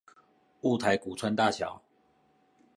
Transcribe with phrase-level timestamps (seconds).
[0.63, 1.79] 霧台谷川大橋